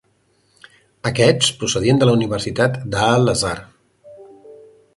[1.09, 3.55] Aquests procedien de la Universitat d'Al-Azhar.